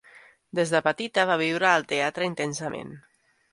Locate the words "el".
1.73-1.87